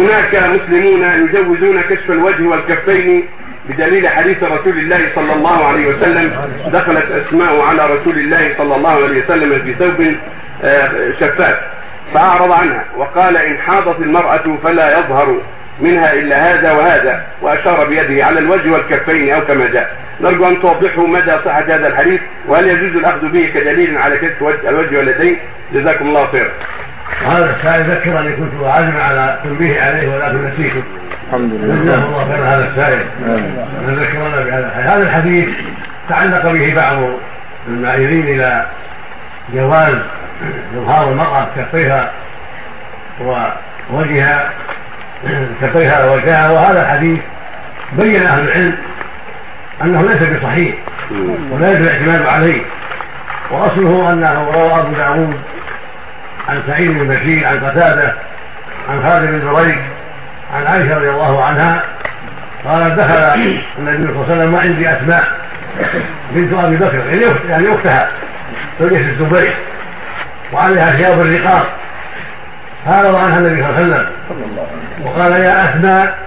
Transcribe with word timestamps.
هناك 0.00 0.34
مسلمون 0.34 1.02
يجوزون 1.02 1.80
كشف 1.80 2.10
الوجه 2.10 2.42
والكفين 2.42 3.24
بدليل 3.68 4.08
حديث 4.08 4.42
رسول 4.42 4.78
الله 4.78 5.08
صلى 5.14 5.32
الله 5.32 5.64
عليه 5.64 5.86
وسلم. 5.86 6.32
دخلت 6.72 7.06
أسماء 7.10 7.60
على 7.60 7.86
رسول 7.86 8.18
الله 8.18 8.54
صلى 8.58 8.76
الله 8.76 9.04
عليه 9.04 9.24
وسلم 9.24 9.62
في 9.62 9.74
ثوب 9.74 10.14
آه، 10.64 10.90
شفاف. 11.20 11.56
فأعرض 12.14 12.52
عنها 12.52 12.84
وقال 12.96 13.36
إن 13.36 13.58
حاضت 13.58 14.00
المرأة 14.00 14.56
فلا 14.62 14.98
يظهر 14.98 15.40
منها 15.80 16.12
إلا 16.12 16.36
هذا 16.36 16.72
وهذا 16.72 17.26
وأشار 17.42 17.84
بيده 17.84 18.24
على 18.24 18.38
الوجه 18.38 18.70
والكفين 18.70 19.34
أو 19.34 19.40
كما 19.40 19.66
جاء. 19.66 19.96
نرجو 20.20 20.48
أن 20.48 20.60
توضحوا 20.60 21.08
مدى 21.08 21.32
صحة 21.44 21.64
هذا 21.68 21.86
الحديث 21.86 22.20
وهل 22.48 22.68
يجوز 22.68 22.96
الأخذ 22.96 23.28
به 23.28 23.50
كدليل 23.54 23.98
على 23.98 24.16
كشف 24.16 24.42
الوجه 24.68 24.98
واليدين؟ 24.98 25.36
جزاكم 25.74 26.08
الله 26.08 26.26
خيرا. 26.26 26.50
هذا 27.26 27.56
السائل 27.56 27.90
ذكر 27.90 28.20
اني 28.20 28.32
كنت 28.32 28.64
عازم 28.64 28.96
على 28.96 29.38
تنبيه 29.44 29.80
عليه 29.80 30.14
ولكن 30.14 30.44
نسيته. 30.44 30.82
الحمد 31.26 31.50
جزاه 31.50 31.74
لله 31.74 31.94
الله 31.94 32.24
خير 32.24 32.44
هذا 32.44 32.70
السائل. 32.70 33.04
ذكرنا 33.86 34.44
بهذا 34.44 34.66
الحديث. 34.66 34.86
هذا 34.86 35.02
الحديث 35.02 35.48
تعلق 36.08 36.52
به 36.52 36.74
بعض 36.74 36.98
المائلين 37.68 38.26
إلى 38.26 38.66
جواز 39.54 39.94
إظهار 40.76 41.10
المرأة 41.10 41.46
كفيها 41.56 42.00
ووجهها 43.20 44.50
كفيها 45.62 46.06
ووجهها 46.06 46.50
وهذا 46.50 46.82
الحديث 46.82 47.20
بين 48.02 48.26
أهل 48.26 48.44
العلم 48.44 48.76
أنه 49.82 50.02
ليس 50.02 50.22
بصحيح 50.22 50.74
ولا 51.50 51.72
يجوز 51.72 51.86
الاعتماد 51.86 52.26
عليه. 52.26 52.62
وأصله 53.50 54.12
أنه 54.12 54.50
روى 54.54 54.80
أبو 54.80 54.92
داود 54.92 55.36
عن 56.50 56.62
سعيد 56.66 56.90
بن 56.90 57.08
بشير 57.14 57.46
عن 57.46 57.60
قتادة 57.60 58.12
عن 58.90 59.02
خالد 59.02 59.30
بن 59.30 59.40
زريق 59.40 59.78
عن 60.56 60.66
عائشة 60.66 60.96
رضي 60.96 61.10
الله 61.10 61.44
عنها 61.44 61.82
قال 62.64 62.96
دخل 62.96 63.24
النبي 63.78 64.02
صلى 64.02 64.10
الله 64.10 64.24
عليه 64.24 64.34
وسلم 64.34 64.54
وعندي 64.54 64.90
أسماء 64.92 65.24
بنت 66.30 66.52
أبي 66.52 66.76
بكر 66.76 66.98
يعني 66.98 67.20
أخت- 67.34 67.46
يعني 67.50 67.66
زوجة 68.80 68.96
الزبير؟ 69.10 69.54
وعليها 70.52 70.90
ثياب 70.96 71.20
الرقاق 71.20 71.66
فعرض 72.86 73.14
عنها 73.14 73.38
النبي 73.38 73.62
صلى 73.62 73.70
الله 73.70 73.76
عليه 73.76 73.86
وسلم. 73.86 74.06
وقال 75.04 75.32
يا 75.32 75.70
أسماء 75.70 76.18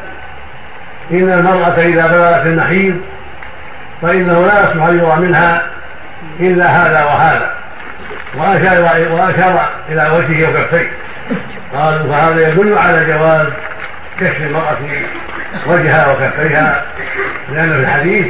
إن 1.11 1.31
المرأة 1.33 1.73
إذا 1.77 2.07
بلغت 2.07 2.45
المحيض 2.45 3.01
فإنه 4.01 4.45
لا 4.45 4.59
يصلح 4.63 4.83
أن 4.85 4.97
يرى 4.99 5.15
منها 5.27 5.61
إلا 6.39 6.65
هذا 6.67 7.03
وهذا. 7.03 7.51
وأشار 8.35 8.81
وأشار 9.11 9.69
إلى 9.89 10.09
وجهه 10.17 10.49
وكفيه. 10.49 10.91
قالوا 11.73 12.11
فهذا 12.11 12.47
يدل 12.47 12.77
على 12.77 13.05
جواز 13.05 13.47
كشف 14.19 14.41
المرأة 14.41 14.77
وجهها 15.67 16.11
وكفيها 16.11 16.85
لأن 17.53 17.69
في 17.69 17.79
الحديث 17.79 18.27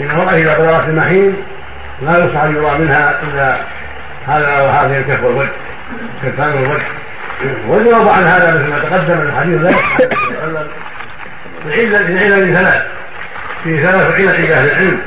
إن 0.00 0.10
المرأة 0.10 0.34
إذا 0.34 0.58
بلغت 0.58 0.88
المحيض 0.88 1.34
لا 2.02 2.24
يصلح 2.24 2.42
أن 2.42 2.56
يرى 2.56 2.78
منها 2.78 3.20
إلا 3.22 3.56
هذا 4.26 4.60
وهذه 4.60 4.98
الكف 4.98 5.24
والوجه 5.24 5.50
كفان 6.22 6.52
والوجه. 6.52 6.86
والجواب 7.68 8.08
عن 8.08 8.26
هذا 8.26 8.54
مثل 8.54 8.70
ما 8.70 8.78
تقدم 8.78 9.18
من 9.18 9.26
الحديث 9.26 9.60
لا 9.60 9.70
يصح 9.70 9.98
العلة 11.66 12.08
العلل 12.08 12.54
ثلاث 12.54 12.82
في 13.64 13.82
ثلاث 13.82 14.14
علل 14.14 14.28
عند 14.28 14.50
أهل 14.50 14.70
العلم. 14.70 15.00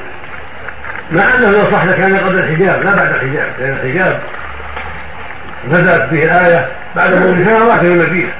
مع 1.12 1.36
أنه 1.36 1.52
لو 1.52 1.72
صح 1.72 1.86
لكان 1.86 2.18
قبل 2.18 2.40
الحجاب 2.40 2.84
لا 2.84 2.96
بعد 2.96 3.14
الحجاب 3.14 3.48
لأن 3.60 3.72
الحجاب 3.72 4.20
نزلت 5.70 6.10
به 6.12 6.24
الآية 6.24 6.68
بعد 6.96 7.14
مرور 7.14 7.36
سنوات 7.36 7.84
من 7.84 7.92
المدينة. 7.92 8.32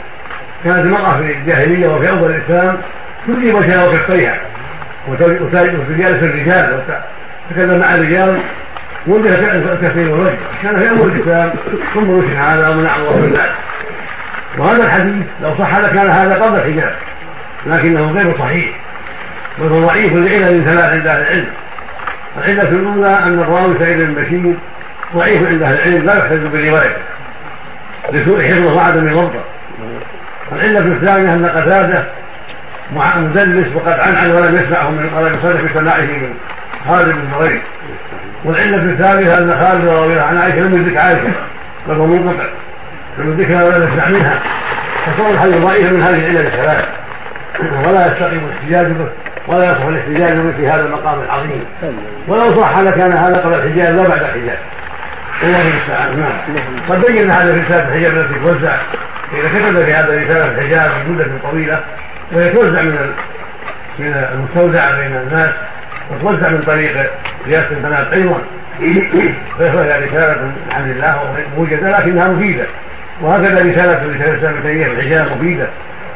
كانت 0.64 0.80
المرأة 0.80 1.18
في 1.18 1.32
الجاهلية 1.32 1.88
وفي 1.88 2.10
أول 2.10 2.32
الإسلام 2.32 2.78
تجي 3.28 3.52
وجهها 3.52 3.86
وكفيها 3.86 4.38
وتجالس 5.08 6.24
الرجال 6.24 6.80
وتتكلم 7.50 7.80
مع 7.80 7.96
الرجال. 7.96 8.40
وجه 9.08 9.52
الكفين 9.52 10.08
والوجه 10.08 10.38
كان 10.64 10.80
في 10.80 10.90
أول 10.90 11.12
الإسلام 11.12 11.50
ثم 11.94 12.20
نشر 12.20 12.38
هذا 12.38 12.70
ومنع 12.70 12.96
الله 12.96 13.18
من 13.18 13.34
ذلك 13.40 13.52
وهذا 14.58 14.84
الحديث 14.84 15.26
لو 15.42 15.56
صح 15.60 15.78
لكان 15.78 16.10
هذا 16.10 16.36
قبل 16.36 16.56
الحجاب 16.56 16.96
لكنه 17.66 18.12
غير 18.12 18.38
صحيح 18.40 18.76
بل 19.60 19.68
هو 19.68 19.88
ضعيف 19.88 20.14
لعلل 20.14 20.64
ثلاث 20.66 20.94
عند 20.94 21.08
أهل 21.08 21.22
العلم. 21.22 21.48
العلة 22.38 22.70
الأولى 22.70 23.20
أن 23.20 23.40
الراوي 23.40 23.80
سعيد 23.80 23.98
بن 23.98 24.14
بشير 24.14 24.56
ضعيف 25.16 25.48
عند 25.48 25.62
أهل 25.62 25.74
العلم 25.74 26.06
لا 26.06 26.18
يحتج 26.18 26.46
بروايته 26.46 27.02
لسوء 28.14 28.42
حفظه 28.42 28.74
وعدم 28.74 29.14
ضبطه 29.14 29.44
العلة 30.52 30.80
الثانية 30.80 31.34
أن 31.34 31.46
قتادة 31.46 32.04
مدلس 32.92 33.76
وقد 33.76 34.00
عنعن 34.00 34.32
ولم 34.32 34.56
يسمعه 34.56 34.90
من 34.90 35.14
ولم 35.14 35.32
يصرح 35.38 35.62
بسماعه 35.62 36.02
من 36.02 36.34
خالد 36.88 37.16
بن 37.16 37.40
زريق 37.40 37.62
والعلة 38.46 38.78
الثالثة 38.78 39.44
أن 39.44 39.60
خالد 39.60 39.88
رضي 39.88 40.14
الله 40.14 40.22
عن 40.22 40.38
عائشة 40.38 40.60
لم 40.60 40.82
يدرك 40.82 40.98
عائشة 40.98 41.32
بل 41.88 41.96
هو 41.96 42.06
منقطع. 42.06 42.46
لم 43.18 43.34
يدركها 43.34 43.64
ولم 43.64 43.94
يسمع 43.94 44.08
منها. 44.08 44.40
فصار 45.06 45.32
الحديث 45.32 45.58
ضعيفا 45.58 45.92
من 45.92 46.02
هذه 46.02 46.16
العلل 46.16 46.48
الثلاث 46.48 46.86
ولا 47.88 48.08
يستقيم 48.08 48.42
الاحتجاج 48.50 48.88
به. 48.88 49.08
ولا 49.48 49.72
يصح 49.72 49.86
الاحتجاج 49.86 50.54
في 50.58 50.68
هذا 50.68 50.86
المقام 50.86 51.22
العظيم. 51.22 51.66
ولو 52.28 52.62
صح 52.62 52.78
لكان 52.78 53.12
هذا 53.12 53.42
قبل 53.42 53.54
الحجاب 53.54 53.96
لا 53.96 54.08
بعد 54.08 54.22
الحجاب 54.22 54.58
الله 55.44 55.62
المستعان 55.62 56.20
نعم. 56.20 56.90
قد 56.90 57.06
بينا 57.06 57.32
هذا 57.38 57.54
في 57.54 57.60
رساله 57.60 57.88
الحجاب 57.88 58.18
التي 58.18 58.40
توزع 58.40 58.76
إذا 59.34 59.60
كتب 59.60 59.86
في 59.86 59.94
هذا 59.94 60.08
رساله 60.08 60.46
الحجاب 60.46 60.92
مدة 61.10 61.26
طويلة 61.52 61.80
وهي 62.32 62.50
توزع 62.50 62.82
من 62.82 63.12
من 64.00 64.28
المستودع 64.34 64.92
بين 64.92 65.16
الناس 65.16 65.54
وتوزع 66.12 66.50
من 66.50 66.62
طريق 66.62 67.12
رئاسه 67.48 67.72
البنات 67.72 68.14
أيضا. 68.14 68.42
فهي 69.60 70.06
رسالة 70.06 70.52
الحمد 70.68 70.88
لله 70.88 71.34
موجده 71.58 72.00
لكنها 72.00 72.28
مفيدة. 72.28 72.66
وهكذا 73.22 73.60
رسالة 73.60 73.94
رسالة 73.94 74.34
الإسلام 74.34 74.54
تيمية 74.64 74.86
الحجاب 74.86 75.28
مفيدة. 75.28 75.68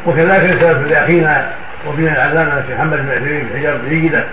وكذلك 0.06 0.56
رسالة 0.56 0.88
لاخينا 0.88 1.48
وفيها 1.90 2.16
العلامه 2.16 2.60
الشيخ 2.60 2.78
محمد 2.78 2.98
بن 2.98 3.12
عثيمين 3.12 3.46
في 3.46 3.54
الحجاب 3.54 3.80
جيدة. 3.90 4.24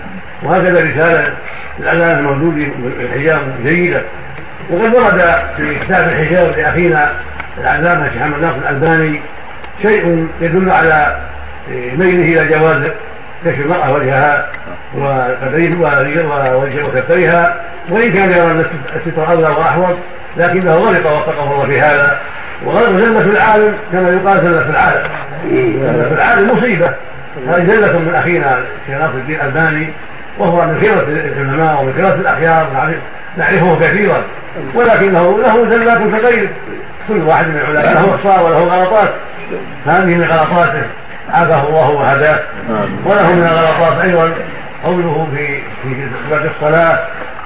وهكذا 0.43 0.79
رسالة 0.79 1.33
العلامه 1.79 2.19
الموجود 2.19 2.53
في 2.99 3.05
الحجاب 3.05 3.41
جيدة. 3.63 4.01
وقد 4.69 4.95
ورد 4.95 5.35
في 5.57 5.79
كتاب 5.79 6.09
الحجاب 6.09 6.57
لأخينا 6.57 7.11
العلامه 7.61 8.05
الشيخ 8.05 8.21
محمد 8.21 8.41
ناصر 8.41 8.57
الألباني 8.57 9.21
شيء 9.81 10.27
يدل 10.41 10.71
على 10.71 11.17
ميله 11.69 12.41
إلى 12.41 12.57
جواز 12.57 12.83
كشف 13.45 13.59
المرأة 13.59 13.93
وجهها 13.93 14.47
وكفيها 16.87 17.55
وإن 17.89 18.13
كان 18.13 18.31
يرى 18.31 18.51
ان 18.51 18.65
الستر 18.95 19.31
اولى 19.31 19.47
وأحوط 19.47 19.95
لكنه 20.37 20.73
غلط 20.73 21.05
وفقه 21.05 21.53
الله 21.53 21.65
في 21.65 21.81
هذا. 21.81 22.19
وزلة 22.65 23.19
العالم 23.19 23.73
كما 23.91 24.09
يقال 24.09 24.41
زلة 24.41 24.69
العالم. 24.69 25.09
زلة 25.81 26.13
العالم 26.13 26.57
مصيبة. 26.57 26.85
هذه 27.47 27.65
زلة 27.65 27.99
من 27.99 28.15
أخينا 28.15 28.57
الشيخ 28.57 29.01
ناصر 29.01 29.13
الدين 29.13 29.35
الألباني 29.35 29.89
وهو 30.37 30.61
من 30.61 30.83
خيرة 30.85 31.03
العلماء 31.09 31.81
ومن 31.81 31.93
خيرة 31.93 32.15
الأخيار 32.15 32.67
نعرفه 33.37 33.79
كثيرا. 33.79 34.23
ولكنه 34.75 35.39
له 35.39 35.69
زلات 35.69 35.97
كغيره 35.97 36.49
كل 37.07 37.21
واحد 37.21 37.47
من 37.47 37.55
العلماء 37.55 37.93
له 37.93 38.15
أخطاء 38.15 38.45
وله 38.45 38.57
غلطات. 38.57 39.09
هذه 39.85 40.05
من 40.05 40.23
غلطاته. 40.23 40.81
عافاه 41.29 41.67
الله 41.67 41.89
وهداه. 41.89 42.39
وله 43.05 43.31
من 43.31 43.47
الغلطات 43.47 44.03
أيضا. 44.03 44.33
قوله 44.85 45.27
في 45.35 45.61
في 45.83 46.07
صفة 46.29 46.45
الصلاة 46.55 46.99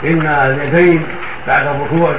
إن 0.03 0.27
اليدين 0.27 1.03
بعد 1.47 1.67
الركوع 1.67 2.11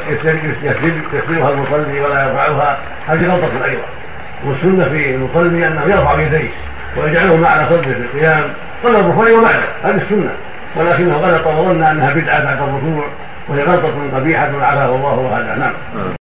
يسجدها 0.62 1.50
المصلي 1.50 2.00
ولا 2.00 2.24
يرفعها. 2.24 2.78
هذه 3.08 3.26
غلطة 3.26 3.64
أيضا. 3.64 3.82
والسنة 4.46 4.88
في 4.88 5.14
المصلي 5.14 5.66
أنه 5.66 5.82
يرفع 5.86 6.20
يديه 6.20 6.50
ويجعلهما 6.96 7.48
على 7.48 7.66
صدره 7.66 7.82
في 7.82 8.00
القيام. 8.00 8.44
قبل 8.84 8.96
الركوع 8.96 9.30
وبعده 9.30 9.64
هذه 9.84 9.96
السنة. 10.02 10.30
ولكنه 10.76 11.16
غلط 11.16 11.46
وظن 11.46 11.82
أنها 11.82 12.14
بدعة 12.14 12.44
بعد 12.44 12.56
الركوع 12.56 13.04
وهي 13.48 13.62
غلطة 13.62 14.16
قبيحة 14.16 14.50
عافاه 14.62 14.94
الله 14.94 15.18
وهذا. 15.18 15.54
نعم. 15.54 16.14